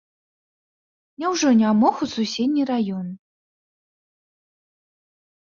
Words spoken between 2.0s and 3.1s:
у суседні раён?